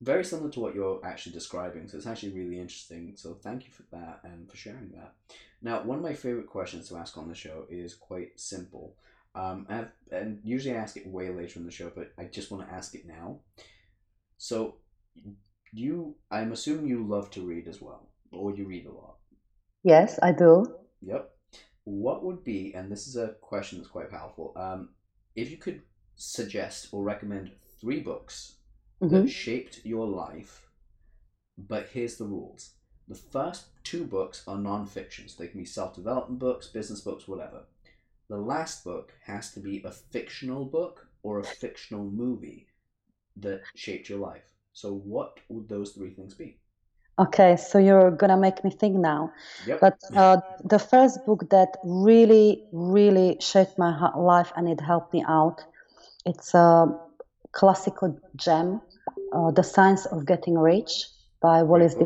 [0.00, 1.88] very similar to what you're actually describing.
[1.88, 3.14] So it's actually really interesting.
[3.16, 5.14] So thank you for that and for sharing that.
[5.62, 8.94] Now, one of my favorite questions to ask on the show is quite simple.
[9.34, 12.50] Um, and, and usually I ask it way later in the show, but I just
[12.50, 13.40] want to ask it now.
[14.38, 14.76] So,
[15.72, 19.16] you, I'm assuming you love to read as well, or you read a lot.
[19.86, 20.66] Yes, I do.
[21.02, 21.30] Yep.
[21.84, 24.88] What would be, and this is a question that's quite powerful, um,
[25.36, 25.82] if you could
[26.16, 28.56] suggest or recommend three books
[29.00, 29.14] mm-hmm.
[29.14, 30.66] that shaped your life,
[31.56, 32.74] but here's the rules.
[33.06, 37.66] The first two books are non-fiction, so they can be self-development books, business books, whatever.
[38.28, 42.66] The last book has to be a fictional book or a fictional movie
[43.36, 44.50] that shaped your life.
[44.72, 46.58] So what would those three things be?
[47.18, 49.32] Okay, so you're gonna make me think now.
[49.66, 49.80] Yep.
[49.80, 55.24] But uh, the first book that really, really shaped my life and it helped me
[55.26, 55.64] out,
[56.26, 56.94] it's a
[57.52, 58.82] classical gem,
[59.32, 61.06] uh, The Science of Getting Rich
[61.40, 62.04] by Wallace D.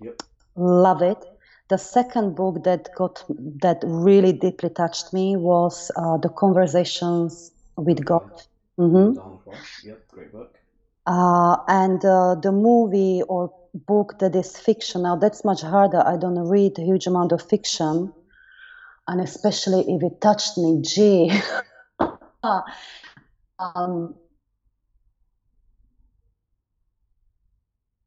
[0.00, 0.22] Yep.
[0.56, 1.24] Love it.
[1.68, 3.24] The second book that got
[3.62, 8.32] that really deeply touched me was uh, The Conversations with God.
[8.78, 9.88] Mm-hmm.
[9.88, 10.56] Yep, great book.
[11.06, 13.52] Uh, and uh, the movie or
[13.86, 15.02] book that is fiction.
[15.02, 16.02] Now that's much harder.
[16.04, 18.12] I don't read a huge amount of fiction,
[19.06, 20.80] and especially if it touched me.
[20.82, 21.30] Gee,
[23.58, 24.14] um,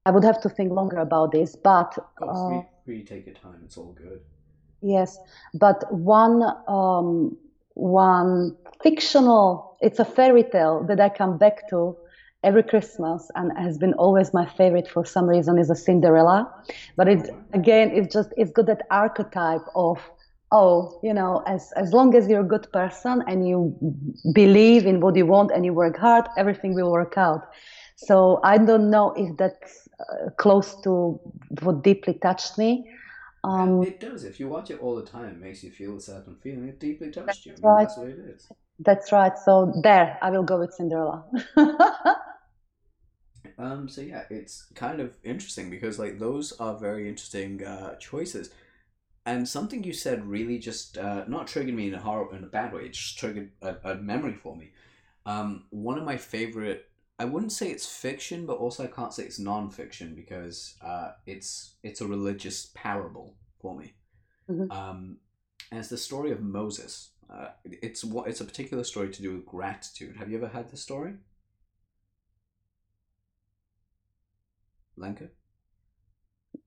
[0.06, 3.62] I would have to think longer about this, but uh, really, take your time.
[3.64, 4.22] It's all good.
[4.82, 5.20] Yes,
[5.54, 7.38] but one um,
[7.76, 9.78] one fictional.
[9.82, 11.98] It's a fairy tale that I come back to
[12.44, 16.52] every Christmas and has been always my favorite for some reason is a Cinderella.
[16.98, 20.00] But it again, it's just it's got that archetype of
[20.52, 23.76] oh, you know, as as long as you're a good person and you
[24.34, 27.48] believe in what you want and you work hard, everything will work out.
[27.96, 31.20] So I don't know if that's uh, close to
[31.62, 32.90] what deeply touched me.
[33.44, 34.24] Um, it does.
[34.24, 36.68] If you watch it all the time, it makes you feel a certain feeling.
[36.68, 37.54] It deeply touched you.
[37.54, 37.88] I mean, right.
[37.88, 38.48] That's way it is.
[38.80, 39.38] That's right.
[39.38, 41.26] So there, I will go with Cinderella.
[43.58, 43.88] um.
[43.90, 48.52] So yeah, it's kind of interesting because like those are very interesting uh, choices,
[49.26, 52.48] and something you said really just uh, not triggered me in a horror in a
[52.48, 52.84] bad way.
[52.84, 54.72] It just triggered a, a memory for me.
[55.26, 59.24] Um, one of my favorite I wouldn't say it's fiction, but also I can't say
[59.24, 63.94] it's non-fiction because uh, it's it's a religious parable for me.
[64.50, 64.72] Mm-hmm.
[64.72, 65.18] Um,
[65.70, 67.12] and it's the story of Moses.
[67.30, 70.16] Uh, it's what it's a particular story to do with gratitude.
[70.18, 71.14] Have you ever heard this story,
[74.98, 75.30] Lenka?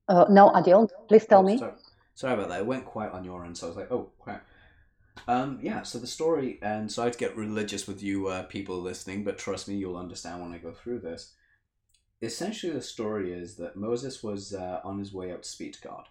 [0.07, 0.91] Uh, no, I don't.
[1.07, 1.57] Please tell oh, me.
[1.57, 1.73] Sorry.
[2.13, 2.59] sorry about that.
[2.59, 4.45] It went quiet on your end, so I was like, "Oh, crap."
[5.27, 9.23] Um, yeah, so the story, and so I'd get religious with you uh, people listening,
[9.23, 11.33] but trust me, you'll understand when I go through this.
[12.21, 15.87] Essentially, the story is that Moses was uh, on his way up to speak to
[15.87, 16.07] God.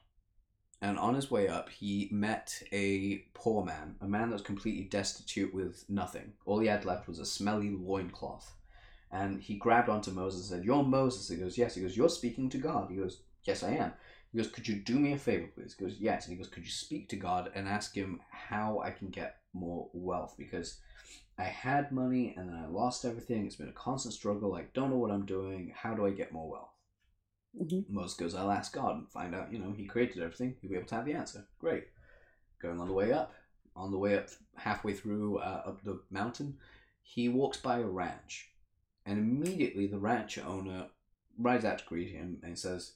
[0.83, 4.85] And on his way up, he met a poor man, a man that was completely
[4.85, 6.35] destitute with nothing.
[6.45, 8.53] All he had left was a smelly loincloth.
[9.13, 11.29] And he grabbed onto Moses and said, You're Moses.
[11.29, 11.75] He goes, Yes.
[11.75, 12.91] He goes, You're speaking to God.
[12.91, 13.93] He goes, Yes, I am.
[14.33, 15.77] He goes, Could you do me a favor, please?
[15.79, 16.27] He goes, Yes.
[16.27, 19.37] And he goes, Could you speak to God and ask him how I can get
[19.53, 20.35] more wealth?
[20.37, 20.81] Because
[21.39, 23.47] I had money and then I lost everything.
[23.47, 24.55] It's been a constant struggle.
[24.55, 25.73] I don't know what I'm doing.
[25.75, 26.71] How do I get more wealth?
[27.61, 27.95] Mm-hmm.
[27.95, 30.57] Moses goes, I'll ask God and find out, you know, he created everything.
[30.61, 31.47] He'll be able to have the answer.
[31.59, 31.85] Great.
[32.61, 33.33] Going on the way up,
[33.77, 36.57] on the way up, halfway through uh, up the mountain,
[37.03, 38.49] he walks by a ranch.
[39.07, 40.87] And immediately the ranch owner
[41.39, 42.93] rides out to greet him and says,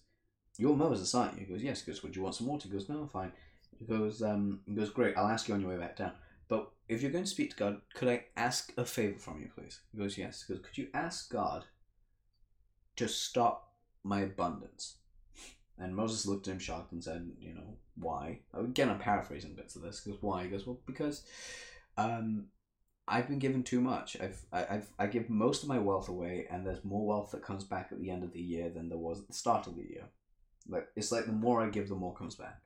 [0.56, 1.38] "Your mother's Moses, aren't?
[1.38, 1.82] He goes, yes.
[1.82, 2.68] He goes, would you want some water?
[2.68, 3.32] He goes, no, fine.
[3.78, 5.16] He goes, um, he goes, great.
[5.16, 6.12] I'll ask you on your way back down.
[6.48, 9.50] But if you're going to speak to God, could I ask a favor from you,
[9.54, 9.80] please?
[9.92, 10.44] He goes, yes.
[10.46, 11.66] He goes, could you ask God
[12.96, 14.96] to stop my abundance?
[15.78, 18.40] And Moses looked at him shocked and said, you know, why?
[18.52, 20.02] Again, I'm paraphrasing bits of this.
[20.02, 20.44] He goes, why?
[20.44, 21.22] He goes, well, because
[21.96, 22.46] um,
[23.08, 24.16] I've been given too much.
[24.20, 27.42] I've I, I've I give most of my wealth away, and there's more wealth that
[27.42, 29.76] comes back at the end of the year than there was at the start of
[29.76, 30.04] the year.
[30.68, 32.60] Like it's like the more I give, the more comes back.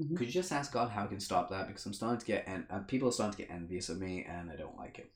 [0.00, 0.16] Mhm.
[0.16, 1.66] Could you just ask God how I can stop that?
[1.68, 4.24] Because I'm starting to get and uh, people are starting to get envious of me,
[4.28, 5.10] and I don't like it.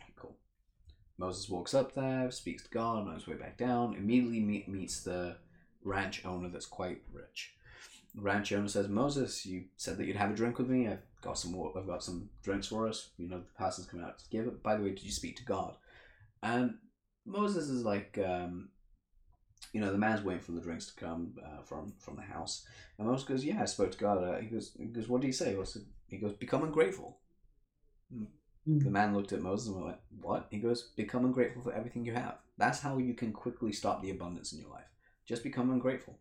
[0.00, 0.36] Okay, cool.
[1.18, 3.94] Moses walks up there, speaks to God on his way back down.
[3.94, 5.36] Immediately meet, meets the
[5.82, 7.54] ranch owner that's quite rich.
[8.16, 10.88] Ranch owner says, "Moses, you said that you'd have a drink with me.
[10.88, 11.54] I've got some.
[11.76, 13.10] I've got some drinks for us.
[13.16, 14.62] You know, the pastor's coming out to give it.
[14.62, 15.76] By the way, did you speak to God?"
[16.42, 16.74] And
[17.24, 18.70] Moses is like, um,
[19.72, 22.66] you know, the man's waiting for the drinks to come uh, from from the house,
[22.98, 25.26] and Moses goes, "Yeah, I spoke to God." Uh, he goes, "He goes, what do
[25.26, 27.20] you say?" He goes, he goes, "Become ungrateful."
[28.66, 32.14] The man looked at Moses and went, "What?" He goes, "Become ungrateful for everything you
[32.14, 32.38] have.
[32.58, 34.90] That's how you can quickly stop the abundance in your life.
[35.24, 36.18] Just become ungrateful."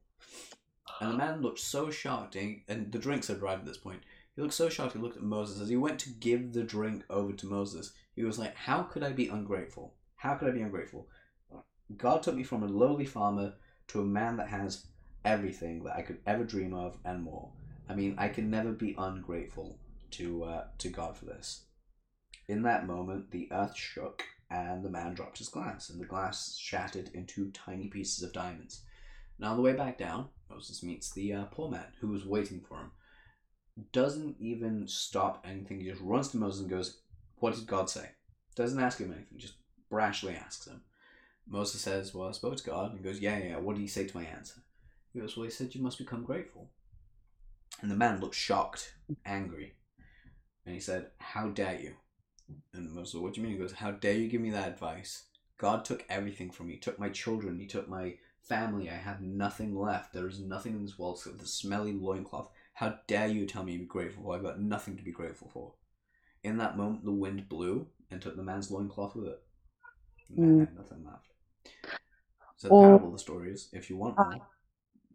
[1.00, 4.02] And the man looked so shocked, and, and the drinks had arrived at this point.
[4.36, 4.94] He looked so shocked.
[4.94, 7.94] He looked at Moses as he went to give the drink over to Moses.
[8.16, 9.94] He was like, "How could I be ungrateful?
[10.16, 11.08] How could I be ungrateful?
[11.98, 13.54] God took me from a lowly farmer
[13.88, 14.86] to a man that has
[15.26, 17.52] everything that I could ever dream of and more.
[17.88, 19.78] I mean, I can never be ungrateful
[20.12, 21.66] to uh, to God for this."
[22.48, 26.58] In that moment, the earth shook, and the man dropped his glass, and the glass
[26.58, 28.82] shattered into tiny pieces of diamonds.
[29.40, 32.60] Now, on the way back down, Moses meets the uh, poor man who was waiting
[32.60, 32.92] for him.
[33.94, 35.80] Doesn't even stop anything.
[35.80, 37.00] He just runs to Moses and goes,
[37.38, 38.10] What did God say?
[38.56, 39.54] Doesn't ask him anything, just
[39.92, 40.82] brashly asks him.
[41.48, 42.92] Moses says, Well, I spoke to God.
[42.92, 44.62] And he goes, Yeah, yeah, what did he say to my answer?
[45.14, 46.70] He goes, Well, he said you must become grateful.
[47.82, 49.76] And the man looked shocked, angry.
[50.66, 51.94] And he said, How dare you?
[52.74, 53.56] And Moses, what do you mean?
[53.56, 55.24] He goes, How dare you give me that advice?
[55.58, 56.74] God took everything from me.
[56.74, 57.60] He took my children.
[57.60, 58.16] He took my
[58.50, 58.90] family.
[58.90, 60.12] I have nothing left.
[60.12, 62.50] There is nothing in this world except the smelly loincloth.
[62.74, 64.36] How dare you tell me to be grateful for?
[64.36, 65.74] I've got nothing to be grateful for.
[66.44, 69.42] In that moment, the wind blew and took the man's loincloth with it.
[70.30, 70.60] The man Mm.
[70.60, 71.28] had nothing left.
[72.58, 74.30] So the parable of the story is, if you want Ah.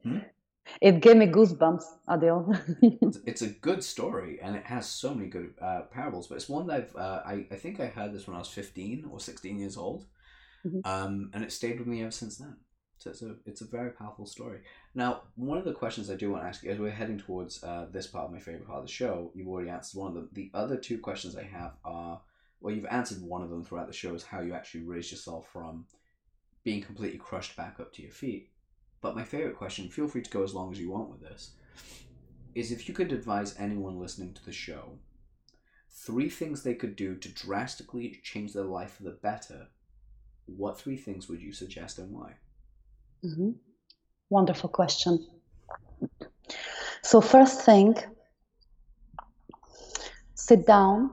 [0.05, 0.22] more,
[0.80, 2.41] It gave me goosebumps, Adil.
[3.03, 6.49] it's, it's a good story and it has so many good uh, parables but it's
[6.49, 9.20] one that I've uh, I, I think I heard this when I was 15 or
[9.20, 10.07] 16 years old
[10.66, 10.80] Mhm.
[10.87, 12.57] um, and it stayed with me ever since then
[13.05, 14.61] so it's a, it's a very powerful story.
[14.94, 17.62] Now one of the questions I do want to ask you as we're heading towards
[17.62, 20.14] uh, this part of my favorite part of the show you've already answered one of
[20.14, 20.28] them.
[20.32, 22.20] The other two questions I have are
[22.61, 25.48] well you've answered one of them throughout the show is how you actually raised yourself
[25.52, 25.84] from
[26.62, 28.48] being completely crushed back up to your feet.
[29.02, 31.50] But my favorite question feel free to go as long as you want with this
[32.55, 34.98] is if you could advise anyone listening to the show
[35.90, 39.68] three things they could do to drastically change their life for the better,
[40.46, 42.34] what three things would you suggest and why?
[43.25, 43.51] Hmm
[44.31, 45.27] Wonderful question.
[47.03, 47.95] So, first thing,
[50.35, 51.11] sit down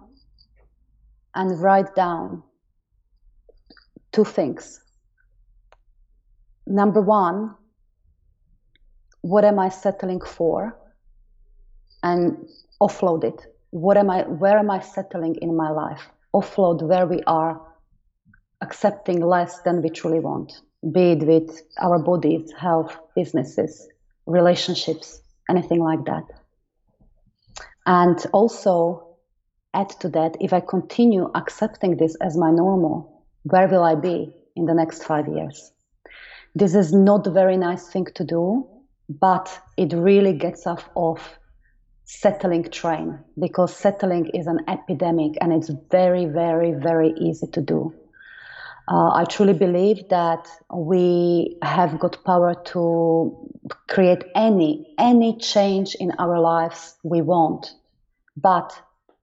[1.35, 2.43] and write down
[4.11, 4.81] two things.
[6.67, 7.55] Number one,
[9.21, 10.77] what am I settling for?
[12.03, 12.49] And
[12.81, 13.39] offload it.
[13.69, 16.09] What am I where am I settling in my life?
[16.33, 17.61] Offload where we are
[18.61, 23.87] accepting less than we truly want, be it with our bodies, health, businesses,
[24.25, 26.25] relationships, anything like that.
[27.85, 29.17] And also
[29.73, 34.33] add to that, if I continue accepting this as my normal, where will I be
[34.55, 35.71] in the next five years?
[36.55, 38.67] This is not a very nice thing to do,
[39.09, 41.37] but it really gets us off
[42.05, 47.93] settling train because settling is an epidemic and it's very, very, very easy to do.
[48.91, 53.49] Uh, I truly believe that we have got power to
[53.87, 57.71] create any any change in our lives we want,
[58.35, 58.73] but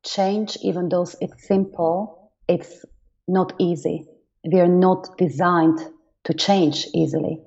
[0.04, 2.86] change, even though it's simple, it's
[3.26, 4.06] not easy.
[4.50, 5.80] We are not designed
[6.24, 7.38] to change easily.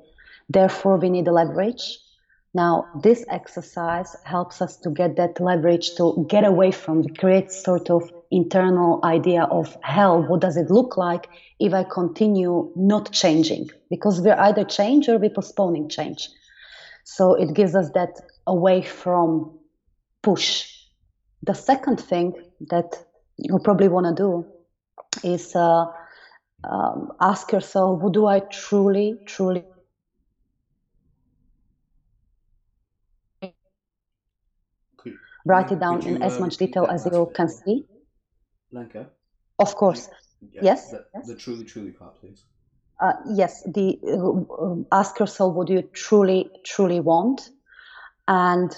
[0.47, 1.97] Therefore, we need leverage.
[2.53, 7.49] Now, this exercise helps us to get that leverage to get away from, the create
[7.51, 10.21] sort of internal idea of hell.
[10.21, 11.29] What does it look like
[11.59, 13.69] if I continue not changing?
[13.89, 16.27] Because we're either change or we're postponing change.
[17.05, 19.57] So it gives us that away from
[20.21, 20.67] push.
[21.43, 22.33] The second thing
[22.69, 23.05] that
[23.37, 24.45] you probably want to do
[25.23, 25.85] is uh,
[26.63, 29.63] um, ask yourself, what do I truly, truly
[34.97, 37.35] Could, write it down could in as uh, much detail as you bit?
[37.35, 37.85] can see.
[38.71, 39.09] Lenka?
[39.59, 40.09] Of course.
[40.53, 41.27] Yeah, Yes, The, yes.
[41.27, 42.43] the truly, truly part, please.
[42.99, 47.49] Uh, yes, the uh, ask yourself what you truly, truly want,
[48.27, 48.75] and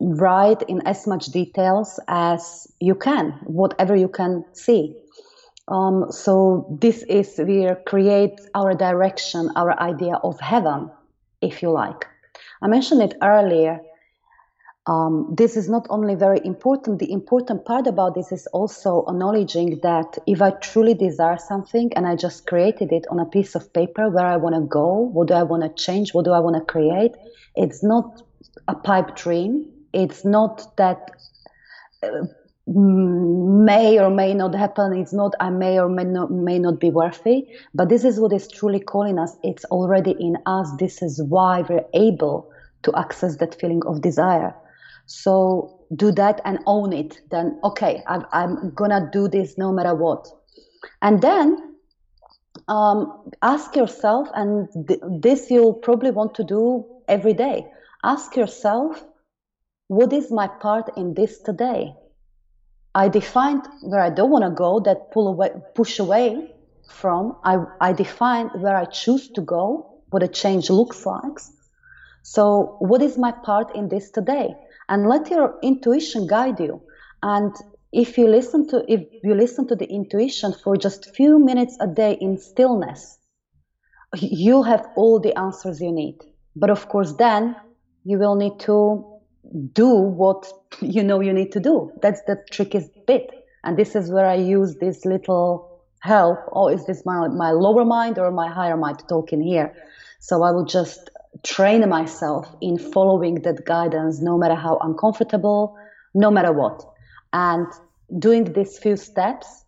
[0.00, 4.96] write in as much details as you can, whatever you can see.
[5.68, 10.90] Um, so this is where we create our direction, our idea of heaven,
[11.40, 12.06] if you like.
[12.62, 13.80] I mentioned it earlier.
[14.84, 19.78] Um, this is not only very important, the important part about this is also acknowledging
[19.84, 23.72] that if I truly desire something and I just created it on a piece of
[23.72, 26.40] paper where I want to go, what do I want to change, what do I
[26.40, 27.12] want to create,
[27.54, 28.22] it's not
[28.66, 29.70] a pipe dream.
[29.92, 31.10] It's not that
[32.02, 32.24] uh,
[32.66, 34.94] may or may not happen.
[34.94, 37.48] It's not I may or may not, may not be worthy.
[37.74, 39.36] But this is what is truly calling us.
[39.42, 40.70] It's already in us.
[40.78, 42.50] This is why we're able
[42.84, 44.54] to access that feeling of desire.
[45.06, 47.20] So do that and own it.
[47.30, 50.26] Then, okay, I, I'm gonna do this no matter what.
[51.00, 51.76] And then
[52.68, 57.66] um, ask yourself, and th- this you'll probably want to do every day.
[58.04, 59.04] Ask yourself,
[59.88, 61.94] what is my part in this today?
[62.94, 66.50] I defined where I don't want to go, that pull away, push away
[66.88, 67.36] from.
[67.44, 71.38] I, I define where I choose to go, what a change looks like.
[72.22, 74.54] So, what is my part in this today?
[74.88, 76.82] And let your intuition guide you.
[77.22, 77.54] And
[77.92, 81.86] if you listen to if you listen to the intuition for just few minutes a
[81.86, 83.18] day in stillness,
[84.16, 86.18] you have all the answers you need.
[86.56, 87.56] But of course, then
[88.04, 89.20] you will need to
[89.72, 91.92] do what you know you need to do.
[92.00, 93.30] That's the trickiest bit.
[93.64, 96.38] And this is where I use this little help.
[96.52, 99.72] Oh, is this my, my lower mind or my higher mind talking here?
[100.18, 101.10] So I will just
[101.44, 105.76] train myself in following that guidance, no matter how uncomfortable,
[106.14, 106.84] no matter what.
[107.32, 107.66] And
[108.18, 109.64] doing these few steps,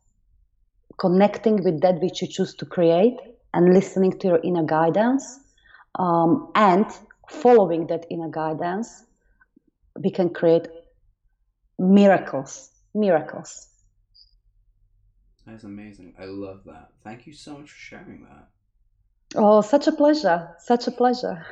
[0.99, 3.17] connecting with that which you choose to create
[3.55, 5.41] and listening to your inner guidance,
[5.99, 6.87] um, and
[7.31, 9.05] following that inner guidance,
[10.03, 10.69] we can create
[11.79, 12.71] miracles.
[12.95, 13.69] Miracles.
[15.47, 16.15] That's amazing.
[16.19, 16.93] I love that.
[17.03, 18.49] Thank you so much for sharing that.
[19.35, 20.49] Oh, such a pleasure.
[20.59, 21.45] Such a pleasure.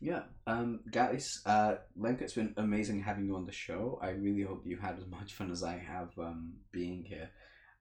[0.00, 0.22] yeah.
[0.46, 3.98] Um, guys, uh, Lenka, it's been amazing having you on the show.
[4.02, 7.30] I really hope you had as much fun as I have um, being here.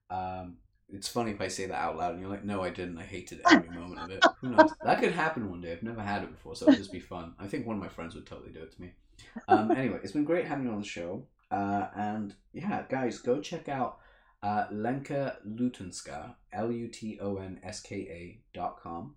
[0.09, 0.57] Um,
[0.89, 2.97] it's funny if I say that out loud and you're like, no, I didn't.
[2.97, 4.23] I hated every moment of it.
[4.41, 4.71] Who knows?
[4.83, 5.71] That could happen one day.
[5.73, 7.33] I've never had it before, so it'll just be fun.
[7.39, 8.91] I think one of my friends would totally do it to me.
[9.47, 11.25] Um, anyway, it's been great having you on the show.
[11.51, 13.97] Uh, and yeah, guys, go check out
[14.43, 19.15] uh, Lenka Lutonska, L U T O N S K A dot com.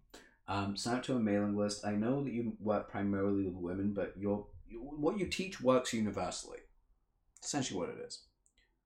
[0.48, 1.84] Um, sign up to a mailing list.
[1.84, 6.58] I know that you work primarily with women, but your what you teach works universally.
[7.42, 8.22] Essentially, what it is.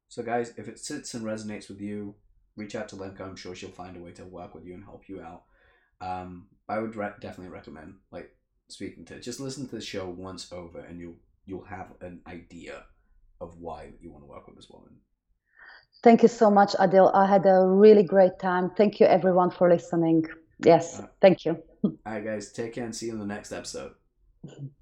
[0.08, 2.14] So, guys, if it sits and resonates with you,
[2.56, 3.22] reach out to Lenka.
[3.22, 5.44] I'm sure she'll find a way to work with you and help you out.
[6.00, 8.34] Um, I would re- definitely recommend like
[8.68, 9.20] speaking to.
[9.20, 12.84] Just listen to the show once over, and you'll you'll have an idea
[13.42, 15.00] of why you want to work with this woman.
[16.02, 17.10] Thank you so much, Adil.
[17.14, 18.70] I had a really great time.
[18.70, 20.24] Thank you, everyone, for listening.
[20.64, 21.62] Yes, uh, thank you.
[21.84, 23.92] All right, guys, take care and see you in the next episode.